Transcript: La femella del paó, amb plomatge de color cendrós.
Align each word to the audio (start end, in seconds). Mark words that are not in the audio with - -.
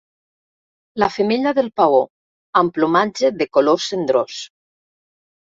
La 1.03 1.09
femella 1.17 1.53
del 1.59 1.69
paó, 1.81 1.99
amb 2.63 2.75
plomatge 2.79 3.33
de 3.43 3.49
color 3.59 3.85
cendrós. 3.89 4.41